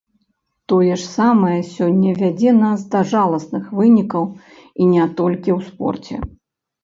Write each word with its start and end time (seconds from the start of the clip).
Тое 0.71 0.93
ж 1.01 1.03
самае 1.17 1.57
сёння 1.73 2.13
вядзе 2.21 2.53
нас 2.63 2.79
да 2.95 3.03
жаласных 3.11 3.67
вынікаў, 3.79 4.23
і 4.81 4.83
не 4.95 5.05
толькі 5.19 5.49
ў 5.57 5.59
спорце. 5.69 6.15